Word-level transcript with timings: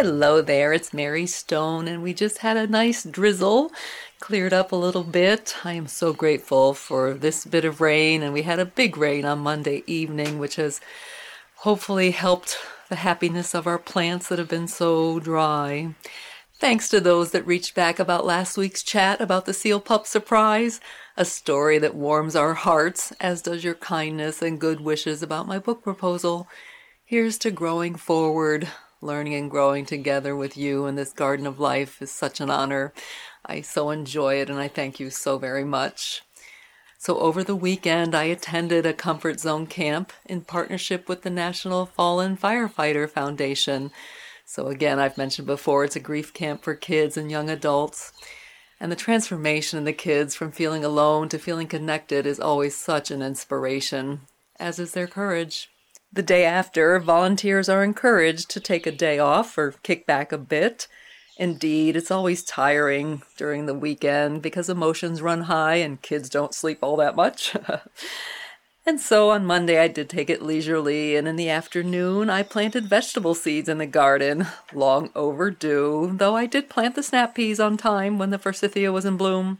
Hello 0.00 0.40
there, 0.40 0.72
it's 0.72 0.94
Mary 0.94 1.26
Stone, 1.26 1.88
and 1.88 2.04
we 2.04 2.14
just 2.14 2.38
had 2.38 2.56
a 2.56 2.68
nice 2.68 3.02
drizzle, 3.02 3.72
cleared 4.20 4.52
up 4.52 4.70
a 4.70 4.76
little 4.76 5.02
bit. 5.02 5.56
I 5.64 5.72
am 5.72 5.88
so 5.88 6.12
grateful 6.12 6.72
for 6.72 7.14
this 7.14 7.44
bit 7.44 7.64
of 7.64 7.80
rain, 7.80 8.22
and 8.22 8.32
we 8.32 8.42
had 8.42 8.60
a 8.60 8.64
big 8.64 8.96
rain 8.96 9.24
on 9.24 9.40
Monday 9.40 9.82
evening, 9.88 10.38
which 10.38 10.54
has 10.54 10.80
hopefully 11.56 12.12
helped 12.12 12.58
the 12.88 12.94
happiness 12.94 13.56
of 13.56 13.66
our 13.66 13.76
plants 13.76 14.28
that 14.28 14.38
have 14.38 14.48
been 14.48 14.68
so 14.68 15.18
dry. 15.18 15.96
Thanks 16.60 16.88
to 16.90 17.00
those 17.00 17.32
that 17.32 17.44
reached 17.44 17.74
back 17.74 17.98
about 17.98 18.24
last 18.24 18.56
week's 18.56 18.84
chat 18.84 19.20
about 19.20 19.46
the 19.46 19.52
seal 19.52 19.80
pup 19.80 20.06
surprise, 20.06 20.78
a 21.16 21.24
story 21.24 21.76
that 21.78 21.96
warms 21.96 22.36
our 22.36 22.54
hearts, 22.54 23.12
as 23.18 23.42
does 23.42 23.64
your 23.64 23.74
kindness 23.74 24.42
and 24.42 24.60
good 24.60 24.80
wishes 24.80 25.24
about 25.24 25.48
my 25.48 25.58
book 25.58 25.82
proposal. 25.82 26.46
Here's 27.04 27.36
to 27.38 27.50
growing 27.50 27.96
forward 27.96 28.68
learning 29.00 29.34
and 29.34 29.50
growing 29.50 29.84
together 29.84 30.34
with 30.34 30.56
you 30.56 30.86
in 30.86 30.96
this 30.96 31.12
garden 31.12 31.46
of 31.46 31.60
life 31.60 32.02
is 32.02 32.10
such 32.10 32.40
an 32.40 32.50
honor. 32.50 32.92
I 33.44 33.60
so 33.60 33.90
enjoy 33.90 34.36
it 34.36 34.50
and 34.50 34.58
I 34.58 34.68
thank 34.68 34.98
you 34.98 35.10
so 35.10 35.38
very 35.38 35.64
much. 35.64 36.22
So, 37.00 37.20
over 37.20 37.44
the 37.44 37.54
weekend, 37.54 38.12
I 38.12 38.24
attended 38.24 38.84
a 38.84 38.92
Comfort 38.92 39.38
Zone 39.38 39.68
camp 39.68 40.12
in 40.26 40.40
partnership 40.40 41.08
with 41.08 41.22
the 41.22 41.30
National 41.30 41.86
Fallen 41.86 42.36
Firefighter 42.36 43.08
Foundation. 43.08 43.92
So, 44.44 44.66
again, 44.66 44.98
I've 44.98 45.16
mentioned 45.16 45.46
before, 45.46 45.84
it's 45.84 45.94
a 45.94 46.00
grief 46.00 46.34
camp 46.34 46.64
for 46.64 46.74
kids 46.74 47.16
and 47.16 47.30
young 47.30 47.50
adults. 47.50 48.12
And 48.80 48.90
the 48.90 48.96
transformation 48.96 49.78
in 49.78 49.84
the 49.84 49.92
kids 49.92 50.34
from 50.34 50.50
feeling 50.50 50.84
alone 50.84 51.28
to 51.28 51.38
feeling 51.38 51.68
connected 51.68 52.26
is 52.26 52.40
always 52.40 52.76
such 52.76 53.12
an 53.12 53.22
inspiration, 53.22 54.22
as 54.58 54.80
is 54.80 54.90
their 54.92 55.06
courage. 55.06 55.70
The 56.10 56.22
day 56.22 56.44
after, 56.44 56.98
volunteers 56.98 57.68
are 57.68 57.84
encouraged 57.84 58.50
to 58.50 58.60
take 58.60 58.86
a 58.86 58.92
day 58.92 59.18
off 59.18 59.58
or 59.58 59.74
kick 59.82 60.06
back 60.06 60.32
a 60.32 60.38
bit. 60.38 60.88
Indeed, 61.36 61.96
it's 61.96 62.10
always 62.10 62.42
tiring 62.42 63.22
during 63.36 63.66
the 63.66 63.74
weekend 63.74 64.40
because 64.40 64.70
emotions 64.70 65.20
run 65.20 65.42
high 65.42 65.76
and 65.76 66.00
kids 66.00 66.30
don't 66.30 66.54
sleep 66.54 66.78
all 66.80 66.96
that 66.96 67.14
much. 67.14 67.54
and 68.86 68.98
so 68.98 69.30
on 69.30 69.44
Monday, 69.44 69.78
I 69.78 69.86
did 69.86 70.08
take 70.08 70.30
it 70.30 70.42
leisurely, 70.42 71.14
and 71.14 71.28
in 71.28 71.36
the 71.36 71.50
afternoon, 71.50 72.30
I 72.30 72.42
planted 72.42 72.88
vegetable 72.88 73.34
seeds 73.34 73.68
in 73.68 73.76
the 73.76 73.86
garden. 73.86 74.46
Long 74.72 75.10
overdue, 75.14 76.14
though 76.16 76.34
I 76.34 76.46
did 76.46 76.70
plant 76.70 76.94
the 76.94 77.02
snap 77.02 77.34
peas 77.34 77.60
on 77.60 77.76
time 77.76 78.18
when 78.18 78.30
the 78.30 78.38
forsythia 78.38 78.90
was 78.90 79.04
in 79.04 79.18
bloom. 79.18 79.58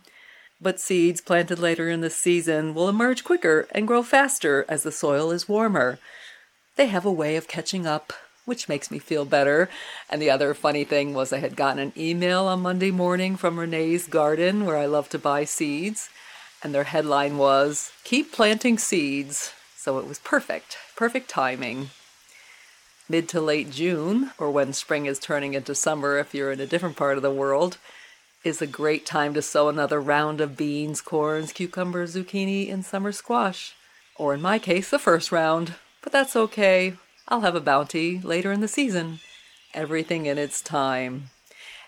But 0.60 0.80
seeds 0.80 1.20
planted 1.20 1.58
later 1.58 1.90
in 1.90 2.00
the 2.00 2.10
season 2.10 2.74
will 2.74 2.88
emerge 2.88 3.22
quicker 3.22 3.68
and 3.70 3.86
grow 3.86 4.02
faster 4.02 4.64
as 4.68 4.82
the 4.82 4.90
soil 4.90 5.30
is 5.30 5.46
warmer 5.46 5.98
they 6.78 6.86
have 6.86 7.04
a 7.04 7.12
way 7.12 7.34
of 7.34 7.48
catching 7.48 7.86
up, 7.86 8.12
which 8.44 8.68
makes 8.68 8.88
me 8.90 9.00
feel 9.00 9.24
better. 9.24 9.68
And 10.08 10.22
the 10.22 10.30
other 10.30 10.54
funny 10.54 10.84
thing 10.84 11.12
was 11.12 11.32
I 11.32 11.38
had 11.38 11.56
gotten 11.56 11.80
an 11.80 11.92
email 11.96 12.44
on 12.44 12.62
Monday 12.62 12.92
morning 12.92 13.36
from 13.36 13.58
Renee's 13.58 14.06
Garden, 14.06 14.64
where 14.64 14.78
I 14.78 14.86
love 14.86 15.08
to 15.10 15.18
buy 15.18 15.44
seeds, 15.44 16.08
and 16.62 16.72
their 16.72 16.84
headline 16.84 17.36
was 17.36 17.90
Keep 18.04 18.32
Planting 18.32 18.78
Seeds. 18.78 19.52
So 19.76 19.98
it 19.98 20.06
was 20.06 20.20
perfect, 20.20 20.78
perfect 20.94 21.28
timing. 21.28 21.90
Mid 23.08 23.28
to 23.30 23.40
late 23.40 23.70
June, 23.70 24.30
or 24.38 24.50
when 24.50 24.72
spring 24.72 25.06
is 25.06 25.18
turning 25.18 25.54
into 25.54 25.74
summer 25.74 26.16
if 26.16 26.32
you're 26.32 26.52
in 26.52 26.60
a 26.60 26.66
different 26.66 26.96
part 26.96 27.16
of 27.16 27.22
the 27.22 27.30
world, 27.30 27.78
is 28.44 28.62
a 28.62 28.68
great 28.68 29.04
time 29.04 29.34
to 29.34 29.42
sow 29.42 29.68
another 29.68 30.00
round 30.00 30.40
of 30.40 30.56
beans, 30.56 31.00
corns, 31.00 31.52
cucumbers, 31.52 32.14
zucchini, 32.14 32.72
and 32.72 32.84
summer 32.84 33.10
squash. 33.10 33.74
Or 34.14 34.32
in 34.32 34.40
my 34.40 34.60
case, 34.60 34.90
the 34.90 34.98
first 35.00 35.32
round. 35.32 35.74
But 36.02 36.12
that's 36.12 36.36
okay. 36.36 36.94
I'll 37.28 37.42
have 37.42 37.54
a 37.54 37.60
bounty 37.60 38.20
later 38.20 38.52
in 38.52 38.60
the 38.60 38.68
season. 38.68 39.20
Everything 39.74 40.26
in 40.26 40.38
its 40.38 40.60
time. 40.60 41.30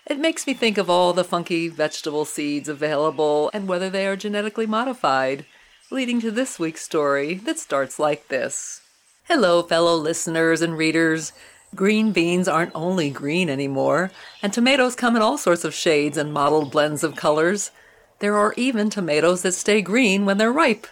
It 0.05 0.19
makes 0.19 0.45
me 0.45 0.53
think 0.53 0.77
of 0.77 0.89
all 0.89 1.13
the 1.13 1.23
funky 1.23 1.67
vegetable 1.67 2.25
seeds 2.25 2.67
available 2.67 3.49
and 3.53 3.67
whether 3.67 3.89
they 3.89 4.07
are 4.07 4.15
genetically 4.15 4.65
modified, 4.65 5.45
leading 5.89 6.19
to 6.21 6.31
this 6.31 6.59
week's 6.59 6.83
story 6.83 7.35
that 7.35 7.59
starts 7.59 7.99
like 7.99 8.27
this. 8.27 8.81
Hello, 9.25 9.61
fellow 9.61 9.95
listeners 9.95 10.61
and 10.61 10.77
readers. 10.77 11.33
Green 11.73 12.11
beans 12.11 12.47
aren't 12.47 12.75
only 12.75 13.09
green 13.09 13.49
anymore, 13.49 14.11
and 14.41 14.51
tomatoes 14.51 14.95
come 14.95 15.15
in 15.15 15.21
all 15.21 15.37
sorts 15.37 15.63
of 15.63 15.73
shades 15.73 16.17
and 16.17 16.33
mottled 16.33 16.71
blends 16.71 17.03
of 17.03 17.15
colors. 17.15 17.71
There 18.19 18.35
are 18.35 18.53
even 18.57 18.89
tomatoes 18.89 19.43
that 19.43 19.53
stay 19.53 19.81
green 19.81 20.25
when 20.25 20.37
they're 20.37 20.51
ripe. 20.51 20.87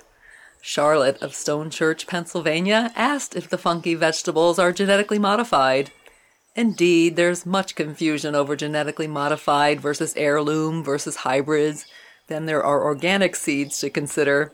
Charlotte 0.61 1.17
of 1.21 1.33
Stone 1.33 1.69
Church, 1.69 2.05
Pennsylvania, 2.07 2.91
asked 2.95 3.35
if 3.35 3.49
the 3.49 3.57
funky 3.57 3.95
vegetables 3.95 4.59
are 4.59 4.71
genetically 4.71 5.19
modified. 5.19 5.91
Indeed, 6.55 7.15
there's 7.15 7.45
much 7.45 7.75
confusion 7.75 8.35
over 8.35 8.55
genetically 8.55 9.07
modified 9.07 9.79
versus 9.79 10.13
heirloom 10.17 10.83
versus 10.83 11.17
hybrids. 11.17 11.85
Then 12.27 12.45
there 12.45 12.63
are 12.63 12.83
organic 12.83 13.35
seeds 13.35 13.79
to 13.79 13.89
consider. 13.89 14.51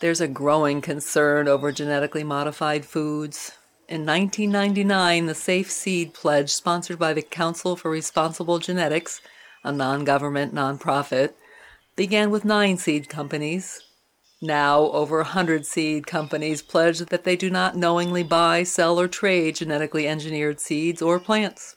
There's 0.00 0.20
a 0.20 0.28
growing 0.28 0.80
concern 0.80 1.48
over 1.48 1.72
genetically 1.72 2.24
modified 2.24 2.84
foods. 2.84 3.52
In 3.88 4.04
1999, 4.04 5.26
the 5.26 5.34
Safe 5.34 5.70
Seed 5.70 6.12
Pledge, 6.12 6.50
sponsored 6.50 6.98
by 6.98 7.12
the 7.12 7.22
Council 7.22 7.76
for 7.76 7.90
Responsible 7.90 8.58
Genetics, 8.58 9.20
a 9.62 9.70
non 9.72 10.04
government 10.04 10.54
nonprofit, 10.54 11.34
began 11.94 12.30
with 12.30 12.44
nine 12.44 12.78
seed 12.78 13.08
companies. 13.08 13.85
Now, 14.42 14.90
over 14.90 15.20
a 15.20 15.24
hundred 15.24 15.64
seed 15.64 16.06
companies 16.06 16.60
pledge 16.60 16.98
that 16.98 17.24
they 17.24 17.36
do 17.36 17.48
not 17.48 17.76
knowingly 17.76 18.22
buy, 18.22 18.64
sell, 18.64 19.00
or 19.00 19.08
trade 19.08 19.56
genetically 19.56 20.06
engineered 20.06 20.60
seeds 20.60 21.00
or 21.00 21.18
plants. 21.18 21.76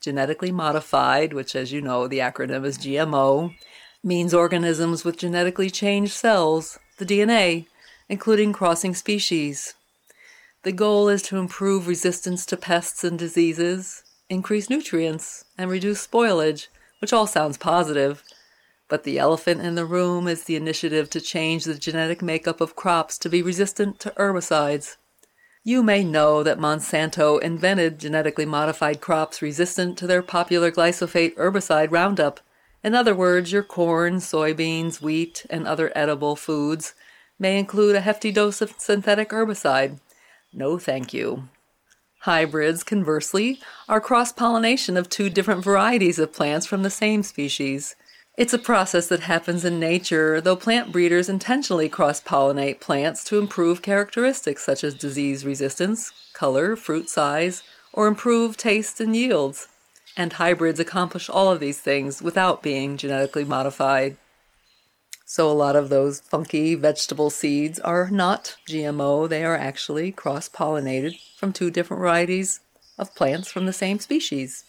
Genetically 0.00 0.52
modified, 0.52 1.32
which, 1.32 1.56
as 1.56 1.72
you 1.72 1.80
know, 1.80 2.06
the 2.06 2.18
acronym 2.18 2.64
is 2.66 2.78
GMO, 2.78 3.54
means 4.04 4.34
organisms 4.34 5.04
with 5.04 5.16
genetically 5.16 5.70
changed 5.70 6.12
cells, 6.12 6.78
the 6.98 7.06
DNA, 7.06 7.66
including 8.08 8.52
crossing 8.52 8.94
species. 8.94 9.74
The 10.64 10.72
goal 10.72 11.08
is 11.08 11.22
to 11.22 11.38
improve 11.38 11.88
resistance 11.88 12.44
to 12.46 12.56
pests 12.56 13.02
and 13.02 13.18
diseases, 13.18 14.02
increase 14.28 14.68
nutrients, 14.68 15.44
and 15.56 15.70
reduce 15.70 16.06
spoilage, 16.06 16.68
which 17.00 17.12
all 17.12 17.26
sounds 17.26 17.56
positive. 17.56 18.22
But 18.88 19.04
the 19.04 19.18
elephant 19.18 19.60
in 19.60 19.74
the 19.74 19.84
room 19.84 20.26
is 20.26 20.44
the 20.44 20.56
initiative 20.56 21.10
to 21.10 21.20
change 21.20 21.64
the 21.64 21.74
genetic 21.74 22.22
makeup 22.22 22.60
of 22.60 22.74
crops 22.74 23.18
to 23.18 23.28
be 23.28 23.42
resistant 23.42 24.00
to 24.00 24.10
herbicides. 24.16 24.96
You 25.62 25.82
may 25.82 26.02
know 26.02 26.42
that 26.42 26.58
Monsanto 26.58 27.38
invented 27.42 27.98
genetically 27.98 28.46
modified 28.46 29.02
crops 29.02 29.42
resistant 29.42 29.98
to 29.98 30.06
their 30.06 30.22
popular 30.22 30.70
glyphosate 30.70 31.34
herbicide 31.34 31.90
Roundup. 31.90 32.40
In 32.82 32.94
other 32.94 33.14
words, 33.14 33.52
your 33.52 33.62
corn, 33.62 34.16
soybeans, 34.16 35.02
wheat, 35.02 35.44
and 35.50 35.66
other 35.66 35.92
edible 35.94 36.36
foods 36.36 36.94
may 37.38 37.58
include 37.58 37.96
a 37.96 38.00
hefty 38.00 38.32
dose 38.32 38.62
of 38.62 38.74
synthetic 38.78 39.28
herbicide. 39.28 39.98
No, 40.52 40.78
thank 40.78 41.12
you. 41.12 41.48
Hybrids, 42.20 42.82
conversely, 42.82 43.60
are 43.88 44.00
cross 44.00 44.32
pollination 44.32 44.96
of 44.96 45.08
two 45.08 45.28
different 45.28 45.62
varieties 45.62 46.18
of 46.18 46.32
plants 46.32 46.66
from 46.66 46.82
the 46.82 46.90
same 46.90 47.22
species. 47.22 47.94
It's 48.38 48.54
a 48.54 48.58
process 48.58 49.08
that 49.08 49.22
happens 49.22 49.64
in 49.64 49.80
nature, 49.80 50.40
though 50.40 50.54
plant 50.54 50.92
breeders 50.92 51.28
intentionally 51.28 51.88
cross 51.88 52.20
pollinate 52.20 52.78
plants 52.78 53.24
to 53.24 53.38
improve 53.40 53.82
characteristics 53.82 54.64
such 54.64 54.84
as 54.84 54.94
disease 54.94 55.44
resistance, 55.44 56.12
color, 56.34 56.76
fruit 56.76 57.10
size, 57.10 57.64
or 57.92 58.06
improve 58.06 58.56
taste 58.56 59.00
and 59.00 59.16
yields. 59.16 59.66
And 60.16 60.34
hybrids 60.34 60.78
accomplish 60.78 61.28
all 61.28 61.50
of 61.50 61.58
these 61.58 61.80
things 61.80 62.22
without 62.22 62.62
being 62.62 62.96
genetically 62.96 63.44
modified. 63.44 64.16
So, 65.24 65.50
a 65.50 65.52
lot 65.52 65.74
of 65.74 65.88
those 65.88 66.20
funky 66.20 66.76
vegetable 66.76 67.30
seeds 67.30 67.80
are 67.80 68.08
not 68.08 68.56
GMO, 68.68 69.28
they 69.28 69.44
are 69.44 69.56
actually 69.56 70.12
cross 70.12 70.48
pollinated 70.48 71.18
from 71.36 71.52
two 71.52 71.72
different 71.72 71.98
varieties 71.98 72.60
of 72.96 73.16
plants 73.16 73.50
from 73.50 73.66
the 73.66 73.72
same 73.72 73.98
species. 73.98 74.62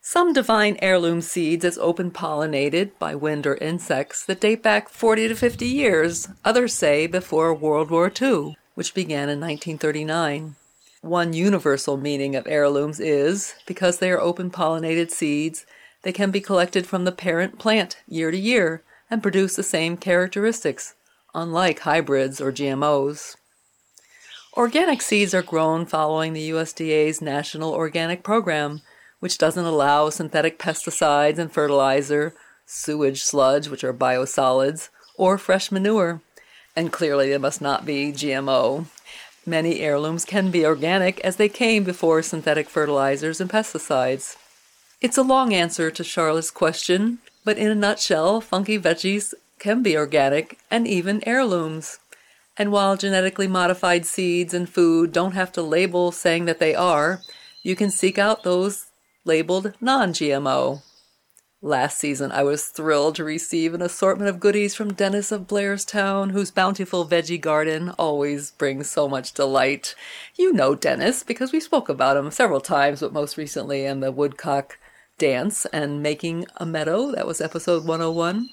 Some 0.00 0.32
define 0.32 0.78
heirloom 0.80 1.20
seeds 1.20 1.64
as 1.64 1.76
open 1.78 2.10
pollinated 2.10 2.92
by 2.98 3.14
wind 3.14 3.46
or 3.46 3.56
insects 3.56 4.24
that 4.24 4.40
date 4.40 4.62
back 4.62 4.88
40 4.88 5.28
to 5.28 5.34
50 5.34 5.66
years. 5.66 6.28
Others 6.44 6.74
say 6.74 7.06
before 7.06 7.52
World 7.52 7.90
War 7.90 8.10
II, 8.10 8.56
which 8.74 8.94
began 8.94 9.28
in 9.28 9.40
1939. 9.40 10.56
One 11.00 11.32
universal 11.32 11.96
meaning 11.96 12.34
of 12.34 12.46
heirlooms 12.46 13.00
is 13.00 13.54
because 13.66 13.98
they 13.98 14.10
are 14.10 14.20
open 14.20 14.50
pollinated 14.50 15.10
seeds, 15.10 15.66
They 16.02 16.12
can 16.12 16.30
be 16.30 16.40
collected 16.40 16.86
from 16.86 17.04
the 17.04 17.12
parent 17.12 17.58
plant 17.58 17.98
year 18.06 18.30
to 18.30 18.38
year 18.38 18.82
and 19.10 19.22
produce 19.22 19.56
the 19.56 19.62
same 19.62 19.96
characteristics, 19.96 20.94
unlike 21.34 21.80
hybrids 21.80 22.40
or 22.40 22.52
GMOs. 22.52 23.36
Organic 24.56 25.02
seeds 25.02 25.34
are 25.34 25.42
grown 25.42 25.86
following 25.86 26.32
the 26.32 26.50
USDA's 26.50 27.20
National 27.20 27.72
Organic 27.72 28.22
Program, 28.22 28.80
which 29.20 29.38
doesn't 29.38 29.64
allow 29.64 30.10
synthetic 30.10 30.58
pesticides 30.58 31.38
and 31.38 31.50
fertilizer, 31.52 32.34
sewage 32.66 33.22
sludge, 33.22 33.68
which 33.68 33.84
are 33.84 33.94
biosolids, 33.94 34.88
or 35.16 35.38
fresh 35.38 35.72
manure. 35.72 36.20
And 36.76 36.92
clearly, 36.92 37.30
they 37.30 37.38
must 37.38 37.60
not 37.60 37.84
be 37.84 38.12
GMO. 38.12 38.86
Many 39.44 39.80
heirlooms 39.80 40.24
can 40.24 40.50
be 40.50 40.66
organic 40.66 41.20
as 41.20 41.36
they 41.36 41.48
came 41.48 41.82
before 41.82 42.22
synthetic 42.22 42.68
fertilizers 42.68 43.40
and 43.40 43.50
pesticides. 43.50 44.36
It's 45.00 45.16
a 45.16 45.22
long 45.22 45.54
answer 45.54 45.90
to 45.90 46.04
Charlotte's 46.04 46.50
question, 46.50 47.18
but 47.44 47.56
in 47.56 47.70
a 47.70 47.74
nutshell, 47.74 48.40
funky 48.40 48.78
veggies 48.78 49.32
can 49.58 49.82
be 49.82 49.96
organic 49.96 50.58
and 50.70 50.86
even 50.86 51.26
heirlooms. 51.26 51.98
And 52.56 52.72
while 52.72 52.96
genetically 52.96 53.46
modified 53.46 54.04
seeds 54.04 54.52
and 54.52 54.68
food 54.68 55.12
don't 55.12 55.32
have 55.32 55.52
to 55.52 55.62
label 55.62 56.12
saying 56.12 56.44
that 56.44 56.58
they 56.58 56.74
are, 56.74 57.20
you 57.62 57.74
can 57.74 57.90
seek 57.90 58.18
out 58.18 58.42
those 58.42 58.87
labeled 59.28 59.74
non 59.80 60.12
GMO. 60.12 60.82
Last 61.60 61.98
season, 61.98 62.32
I 62.32 62.44
was 62.44 62.66
thrilled 62.66 63.16
to 63.16 63.24
receive 63.24 63.74
an 63.74 63.82
assortment 63.82 64.30
of 64.30 64.40
goodies 64.40 64.74
from 64.74 64.94
Dennis 64.94 65.30
of 65.30 65.46
Blairstown, 65.46 66.30
whose 66.30 66.50
bountiful 66.50 67.06
veggie 67.06 67.40
garden 67.40 67.90
always 67.98 68.52
brings 68.52 68.88
so 68.88 69.08
much 69.08 69.34
delight. 69.34 69.94
You 70.36 70.52
know 70.52 70.74
Dennis 70.74 71.24
because 71.24 71.52
we 71.52 71.60
spoke 71.60 71.88
about 71.88 72.16
him 72.16 72.30
several 72.30 72.60
times, 72.60 73.00
but 73.00 73.12
most 73.12 73.36
recently 73.36 73.84
in 73.84 74.00
the 74.00 74.12
Woodcock 74.12 74.78
Dance 75.18 75.66
and 75.66 76.02
Making 76.02 76.46
a 76.56 76.64
Meadow. 76.64 77.12
That 77.12 77.26
was 77.26 77.40
episode 77.40 77.84
101. 77.84 78.48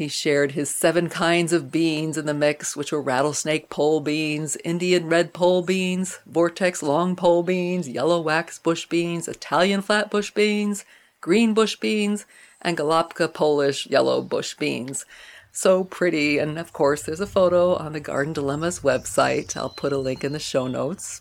He 0.00 0.08
shared 0.08 0.52
his 0.52 0.70
seven 0.70 1.10
kinds 1.10 1.52
of 1.52 1.70
beans 1.70 2.16
in 2.16 2.24
the 2.24 2.32
mix, 2.32 2.74
which 2.74 2.90
were 2.90 3.02
rattlesnake 3.02 3.68
pole 3.68 4.00
beans, 4.00 4.56
Indian 4.64 5.10
red 5.10 5.34
pole 5.34 5.60
beans, 5.60 6.20
vortex 6.24 6.82
long 6.82 7.14
pole 7.14 7.42
beans, 7.42 7.86
yellow 7.86 8.18
wax 8.18 8.58
bush 8.58 8.86
beans, 8.86 9.28
Italian 9.28 9.82
flat 9.82 10.10
bush 10.10 10.30
beans, 10.30 10.86
green 11.20 11.52
bush 11.52 11.76
beans, 11.76 12.24
and 12.62 12.78
Golubka 12.78 13.30
Polish 13.30 13.88
yellow 13.88 14.22
bush 14.22 14.54
beans. 14.54 15.04
So 15.52 15.84
pretty, 15.84 16.38
and 16.38 16.58
of 16.58 16.72
course, 16.72 17.02
there's 17.02 17.20
a 17.20 17.26
photo 17.26 17.74
on 17.74 17.92
the 17.92 18.00
Garden 18.00 18.32
Dilemmas 18.32 18.80
website. 18.80 19.54
I'll 19.54 19.68
put 19.68 19.92
a 19.92 19.98
link 19.98 20.24
in 20.24 20.32
the 20.32 20.38
show 20.38 20.66
notes. 20.66 21.20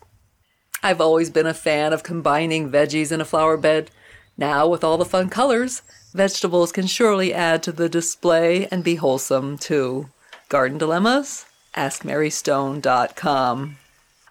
I've 0.81 1.01
always 1.01 1.29
been 1.29 1.47
a 1.47 1.53
fan 1.53 1.91
of 1.91 2.03
combining 2.03 2.71
veggies 2.71 3.11
in 3.11 3.19
a 3.19 3.25
flower 3.25 3.57
bed. 3.57 3.91
Now, 4.37 4.69
with 4.69 4.85
all 4.85 4.97
the 4.97 5.03
fun 5.03 5.27
colors, 5.27 5.81
vegetables 6.13 6.71
can 6.71 6.87
surely 6.87 7.33
add 7.33 7.63
to 7.63 7.71
the 7.71 7.89
display 7.89 8.67
and 8.67 8.83
be 8.83 8.95
wholesome 8.95 9.57
too. 9.57 10.09
Garden 10.49 10.77
Dilemmas? 10.77 11.45
AskMaryStone.com. 11.75 13.77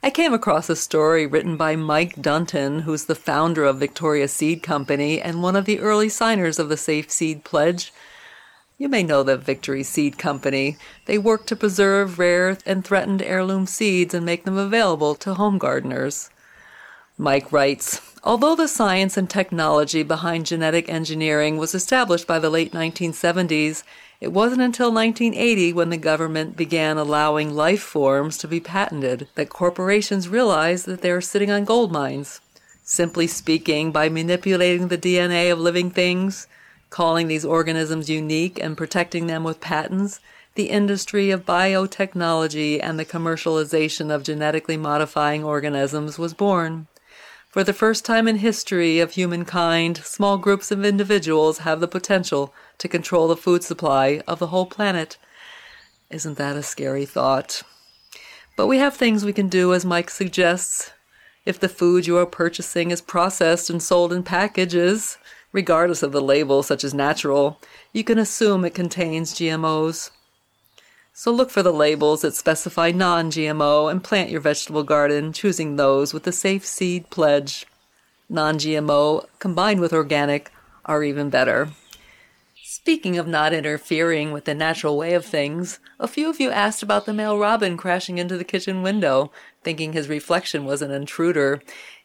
I 0.01 0.11
came 0.11 0.33
across 0.33 0.71
a 0.71 0.77
story 0.77 1.27
written 1.27 1.57
by 1.57 1.75
Mike 1.75 2.23
Dunton, 2.23 2.81
who's 2.81 3.07
the 3.07 3.15
founder 3.15 3.65
of 3.65 3.79
Victory 3.79 4.27
Seed 4.29 4.63
Company 4.63 5.21
and 5.21 5.43
one 5.43 5.57
of 5.57 5.65
the 5.65 5.81
early 5.81 6.09
signers 6.09 6.59
of 6.59 6.69
the 6.69 6.77
Safe 6.77 7.11
Seed 7.11 7.43
Pledge. 7.43 7.93
You 8.79 8.89
may 8.89 9.03
know 9.03 9.25
the 9.25 9.37
Victory 9.37 9.83
Seed 9.83 10.19
Company. 10.19 10.77
They 11.07 11.19
work 11.19 11.47
to 11.47 11.57
preserve 11.57 12.21
rare 12.21 12.57
and 12.65 12.85
threatened 12.85 13.23
heirloom 13.23 13.67
seeds 13.67 14.15
and 14.15 14.25
make 14.25 14.45
them 14.45 14.57
available 14.57 15.17
to 15.17 15.35
home 15.35 15.59
gardeners. 15.59 16.31
Mike 17.17 17.51
writes 17.51 18.01
Although 18.29 18.57
the 18.57 18.69
science 18.69 19.17
and 19.17 19.31
technology 19.31 20.03
behind 20.03 20.45
genetic 20.45 20.87
engineering 20.91 21.57
was 21.57 21.75
established 21.75 22.27
by 22.27 22.39
the 22.39 22.51
late 22.51 22.73
1970s, 22.73 23.85
it 24.21 24.35
wasn't 24.35 24.61
until 24.61 24.93
1980 24.93 25.73
when 25.73 25.89
the 25.89 25.97
government 25.97 26.55
began 26.55 26.99
allowing 26.99 27.55
life 27.55 27.81
forms 27.81 28.37
to 28.37 28.47
be 28.47 28.61
patented 28.61 29.29
that 29.35 29.49
corporations 29.49 30.29
realized 30.29 30.85
that 30.85 31.01
they 31.01 31.11
were 31.11 31.23
sitting 31.23 31.51
on 31.51 31.65
gold 31.65 31.91
mines. 31.91 32.43
Simply 32.85 33.27
speaking, 33.27 33.93
by 33.93 34.11
manipulating 34.11 34.89
the 34.89 34.99
DNA 34.99 35.51
of 35.51 35.59
living 35.59 35.91
things, 35.91 36.47
calling 36.91 37.29
these 37.29 37.47
organisms 37.47 38.11
unique 38.11 38.63
and 38.63 38.77
protecting 38.77 39.27
them 39.27 39.43
with 39.43 39.63
patents, 39.63 40.21
the 40.55 40.69
industry 40.69 41.31
of 41.31 41.47
biotechnology 41.47 42.79
and 42.83 42.99
the 42.99 43.07
commercialization 43.07 44.15
of 44.15 44.23
genetically 44.23 44.77
modifying 44.77 45.43
organisms 45.43 46.19
was 46.19 46.35
born. 46.35 46.89
For 47.49 47.65
the 47.65 47.73
first 47.73 48.05
time 48.05 48.29
in 48.29 48.37
history 48.37 49.01
of 49.01 49.13
humankind, 49.13 49.97
small 50.05 50.37
groups 50.37 50.71
of 50.71 50.85
individuals 50.85 51.59
have 51.59 51.81
the 51.81 51.89
potential 51.89 52.53
to 52.77 52.89
control 52.89 53.27
the 53.27 53.39
food 53.39 53.65
supply 53.65 54.21
of 54.29 54.39
the 54.39 54.49
whole 54.49 54.67
planet. 54.67 55.17
Isn't 56.11 56.37
that 56.37 56.57
a 56.57 56.63
scary 56.63 57.07
thought? 57.07 57.63
But 58.55 58.67
we 58.67 58.77
have 58.79 58.95
things 58.95 59.25
we 59.25 59.33
can 59.33 59.49
do, 59.49 59.73
as 59.73 59.87
Mike 59.87 60.11
suggests. 60.11 60.93
If 61.47 61.59
the 61.59 61.71
food 61.71 62.07
you 62.07 62.19
are 62.19 62.27
purchasing 62.27 62.91
is 62.91 63.01
processed 63.01 63.71
and 63.71 63.83
sold 63.83 64.13
in 64.13 64.25
packages, 64.25 65.17
regardless 65.51 66.03
of 66.03 66.13
the 66.13 66.21
label, 66.21 66.63
such 66.63 66.85
as 66.85 66.93
natural, 66.93 67.63
you 67.95 68.05
can 68.05 68.19
assume 68.19 68.63
it 68.67 68.75
contains 68.75 69.33
GMOs. 69.33 70.11
So 71.19 71.33
look 71.33 71.51
for 71.51 71.65
the 71.65 71.73
labels 71.73 72.23
that 72.23 72.37
specify 72.37 72.93
non 72.93 73.33
GMO 73.33 73.91
and 73.91 74.05
plant 74.05 74.31
your 74.31 74.41
vegetable 74.41 74.85
garden, 74.85 75.33
choosing 75.33 75.75
those 75.75 76.15
with 76.15 76.23
the 76.23 76.31
Safe 76.31 76.65
Seed 76.65 77.11
Pledge. 77.11 77.67
Non 78.29 78.57
GMO 78.57 79.27
combined 79.41 79.81
with 79.81 79.93
organic 79.93 80.53
are 80.85 81.03
even 81.03 81.29
better. 81.29 81.71
Speaking 82.63 83.19
of 83.19 83.27
not 83.27 83.53
interfering 83.53 84.31
with 84.31 84.45
the 84.45 84.55
natural 84.55 84.97
way 84.97 85.13
of 85.15 85.27
things, 85.27 85.81
a 85.99 86.07
few 86.07 86.31
of 86.31 86.39
you 86.39 86.51
asked 86.51 86.85
about 86.85 87.05
the 87.05 87.13
male 87.13 87.37
robin 87.37 87.77
crashing 87.77 88.19
into 88.19 88.39
the 88.39 88.45
kitchen 88.45 88.85
window, 88.85 89.33
thinking 89.65 89.95
his 89.95 90.09
reflection 90.09 90.67
was 90.67 90.83
an 90.83 90.93
intruder. 90.93 91.61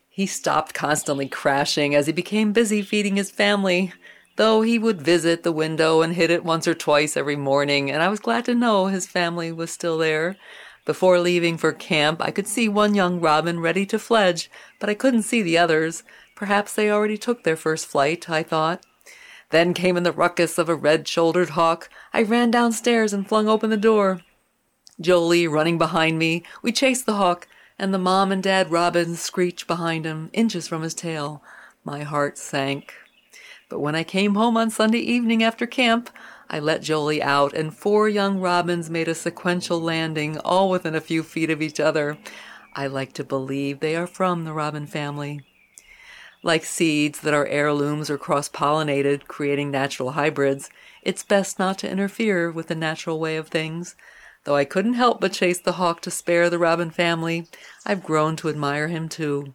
He 0.09 0.25
stopped 0.25 0.73
constantly 0.73 1.27
crashing 1.27 1.93
as 1.93 2.07
he 2.07 2.13
became 2.13 2.51
busy 2.51 2.81
feeding 2.81 3.17
his 3.17 3.29
family 3.29 3.93
though 4.35 4.61
he 4.61 4.79
would 4.79 5.01
visit 5.01 5.43
the 5.43 5.51
window 5.51 6.01
and 6.01 6.13
hit 6.13 6.31
it 6.31 6.43
once 6.43 6.67
or 6.67 6.73
twice 6.73 7.15
every 7.15 7.35
morning, 7.35 7.91
and 7.91 8.01
I 8.01 8.09
was 8.09 8.19
glad 8.19 8.45
to 8.45 8.55
know 8.55 8.87
his 8.87 9.07
family 9.07 9.51
was 9.51 9.71
still 9.71 9.97
there. 9.97 10.37
Before 10.85 11.19
leaving 11.19 11.57
for 11.57 11.71
camp, 11.71 12.21
I 12.21 12.31
could 12.31 12.47
see 12.47 12.67
one 12.67 12.95
young 12.95 13.21
robin 13.21 13.59
ready 13.59 13.85
to 13.85 13.99
fledge, 13.99 14.51
but 14.79 14.89
I 14.89 14.95
couldn't 14.95 15.23
see 15.23 15.41
the 15.41 15.57
others. 15.57 16.03
Perhaps 16.35 16.73
they 16.73 16.89
already 16.91 17.17
took 17.17 17.43
their 17.43 17.55
first 17.55 17.85
flight, 17.85 18.29
I 18.29 18.43
thought. 18.43 18.83
Then 19.51 19.73
came 19.73 19.95
in 19.95 20.03
the 20.03 20.11
ruckus 20.11 20.57
of 20.57 20.67
a 20.67 20.75
red 20.75 21.07
shouldered 21.07 21.51
hawk. 21.51 21.89
I 22.13 22.23
ran 22.23 22.51
downstairs 22.51 23.13
and 23.13 23.27
flung 23.27 23.47
open 23.47 23.69
the 23.69 23.77
door. 23.77 24.21
Jolie 24.99 25.47
running 25.47 25.77
behind 25.77 26.19
me, 26.19 26.43
we 26.61 26.71
chased 26.71 27.05
the 27.05 27.15
hawk, 27.15 27.47
and 27.79 27.93
the 27.93 27.99
mom 27.99 28.31
and 28.31 28.43
dad 28.43 28.71
robins 28.71 29.19
screeched 29.21 29.67
behind 29.67 30.05
him, 30.05 30.29
inches 30.33 30.67
from 30.67 30.81
his 30.81 30.93
tail. 30.93 31.41
My 31.83 32.03
heart 32.03 32.37
sank. 32.37 32.93
But 33.69 33.79
when 33.79 33.95
I 33.95 34.03
came 34.03 34.35
home 34.35 34.57
on 34.57 34.69
Sunday 34.69 34.99
evening 34.99 35.43
after 35.43 35.65
camp, 35.65 36.09
I 36.49 36.59
let 36.59 36.81
Jolie 36.81 37.23
out, 37.23 37.53
and 37.53 37.75
four 37.75 38.07
young 38.07 38.39
robins 38.39 38.89
made 38.89 39.07
a 39.07 39.15
sequential 39.15 39.81
landing, 39.81 40.37
all 40.39 40.69
within 40.69 40.95
a 40.95 41.01
few 41.01 41.23
feet 41.23 41.49
of 41.49 41.61
each 41.61 41.79
other. 41.79 42.17
I 42.75 42.87
like 42.87 43.13
to 43.13 43.23
believe 43.23 43.79
they 43.79 43.95
are 43.95 44.07
from 44.07 44.43
the 44.43 44.53
robin 44.53 44.85
family. 44.85 45.41
Like 46.43 46.65
seeds 46.65 47.21
that 47.21 47.33
are 47.33 47.47
heirlooms 47.47 48.09
or 48.09 48.17
cross 48.17 48.49
pollinated, 48.49 49.27
creating 49.27 49.71
natural 49.71 50.11
hybrids, 50.11 50.69
it's 51.01 51.23
best 51.23 51.57
not 51.57 51.77
to 51.79 51.89
interfere 51.89 52.51
with 52.51 52.67
the 52.67 52.75
natural 52.75 53.19
way 53.19 53.37
of 53.37 53.47
things. 53.47 53.95
Though 54.43 54.55
I 54.55 54.65
couldn't 54.65 54.95
help 54.95 55.21
but 55.21 55.31
chase 55.31 55.59
the 55.59 55.73
hawk 55.73 56.01
to 56.01 56.11
spare 56.11 56.49
the 56.49 56.59
robin 56.59 56.91
family, 56.91 57.47
I've 57.85 58.03
grown 58.03 58.35
to 58.37 58.49
admire 58.49 58.89
him 58.89 59.07
too. 59.07 59.53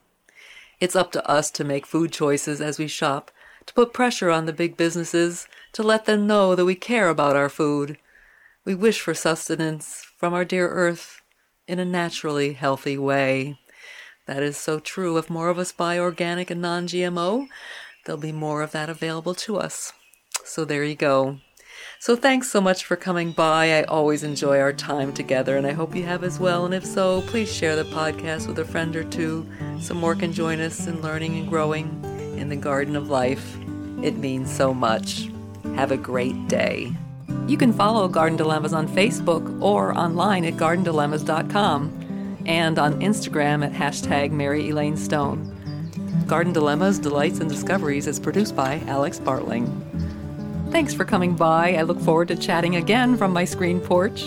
It's 0.81 0.97
up 0.97 1.13
to 1.13 1.29
us 1.29 1.51
to 1.53 1.65
make 1.65 1.85
food 1.85 2.11
choices 2.11 2.61
as 2.61 2.79
we 2.79 2.89
shop 2.89 3.31
to 3.69 3.75
put 3.75 3.93
pressure 3.93 4.31
on 4.31 4.47
the 4.47 4.53
big 4.53 4.79
businesses, 4.79 5.47
to 5.75 5.83
let 5.83 6.07
them 6.07 6.27
know 6.27 6.55
that 6.55 6.65
we 6.65 6.75
care 6.75 7.11
about 7.11 7.37
our 7.37 7.51
food. 7.51 7.99
We 8.65 8.75
wish 8.75 8.99
for 8.99 9.13
sustenance 9.13 10.07
from 10.17 10.33
our 10.33 10.47
dear 10.47 10.71
earth 10.71 11.21
in 11.67 11.79
a 11.79 11.85
naturally 11.85 12.55
healthy 12.55 12.97
way. 12.97 13.59
That 14.27 14.43
is 14.43 14.57
so 14.57 14.81
true. 14.81 15.19
If 15.19 15.29
more 15.29 15.51
of 15.51 15.59
us 15.59 15.71
buy 15.71 15.99
organic 15.99 16.51
and 16.51 16.63
non 16.63 16.87
GMO, 16.87 17.47
there'll 18.05 18.19
be 18.19 18.33
more 18.33 18.63
of 18.63 18.73
that 18.73 18.89
available 18.89 19.35
to 19.35 19.59
us. 19.59 19.93
So 20.45 20.65
there 20.65 20.85
you 20.85 20.97
go. 20.97 21.41
So 22.01 22.17
thanks 22.17 22.51
so 22.51 22.63
much 22.63 22.87
for 22.87 22.97
coming 22.97 23.33
by. 23.33 23.79
I 23.79 23.83
always 23.83 24.23
enjoy 24.23 24.61
our 24.61 24.73
time 24.73 25.13
together, 25.13 25.59
and 25.59 25.67
I 25.67 25.73
hope 25.73 25.95
you 25.95 26.05
have 26.05 26.25
as 26.25 26.39
well. 26.39 26.65
And 26.65 26.73
if 26.73 26.87
so, 26.87 27.21
please 27.27 27.53
share 27.53 27.77
the 27.77 27.85
podcast 27.85 28.47
with 28.47 28.59
a 28.61 28.65
friend 28.65 28.97
or 28.97 29.05
two. 29.05 29.47
Some 29.79 29.99
more 29.99 30.15
can 30.15 30.33
join 30.33 30.59
us 30.59 30.87
in 30.87 31.03
learning 31.03 31.37
and 31.37 31.51
growing 31.51 32.08
in 32.39 32.49
the 32.49 32.57
garden 32.57 32.97
of 32.97 33.11
life. 33.11 33.57
It 34.03 34.17
means 34.17 34.55
so 34.55 34.73
much. 34.73 35.31
Have 35.75 35.91
a 35.91 35.97
great 35.97 36.49
day. 36.49 36.93
You 37.47 37.57
can 37.57 37.73
follow 37.73 38.09
Garden 38.09 38.37
Dilemmas 38.37 38.73
on 38.73 38.89
Facebook 38.89 39.63
or 39.63 39.97
online 39.97 40.45
at 40.45 40.55
gardendilemmas.com 40.55 42.43
and 42.47 42.79
on 42.79 43.01
Instagram 43.01 43.65
at 43.65 43.73
hashtag 43.73 44.31
Mary 44.31 44.71
Elaine 44.71 44.97
Stone. 44.97 45.55
Garden 46.27 46.53
Dilemmas, 46.53 46.99
Delights, 46.99 47.41
and 47.41 47.49
Discoveries 47.49 48.07
is 48.07 48.21
produced 48.21 48.55
by 48.55 48.81
Alex 48.87 49.19
Bartling. 49.19 49.67
Thanks 50.71 50.93
for 50.93 51.07
coming 51.07 51.35
by. 51.35 51.75
I 51.75 51.83
look 51.83 52.01
forward 52.01 52.29
to 52.29 52.37
chatting 52.37 52.77
again 52.77 53.17
from 53.17 53.33
my 53.33 53.45
screen 53.45 53.81
porch. 53.81 54.23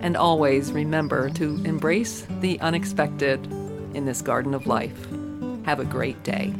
And 0.00 0.16
always 0.16 0.72
remember 0.72 1.28
to 1.30 1.62
embrace 1.64 2.26
the 2.40 2.58
unexpected 2.60 3.44
in 3.94 4.06
this 4.06 4.22
garden 4.22 4.54
of 4.54 4.66
life. 4.66 5.06
Have 5.64 5.78
a 5.78 5.84
great 5.84 6.22
day. 6.24 6.52